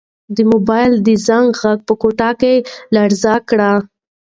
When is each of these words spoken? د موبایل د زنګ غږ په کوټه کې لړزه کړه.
د 0.35 0.37
موبایل 0.51 0.93
د 1.07 1.09
زنګ 1.27 1.49
غږ 1.61 1.79
په 1.87 1.93
کوټه 2.01 2.29
کې 2.41 2.53
لړزه 2.95 3.35
کړه. 3.49 3.71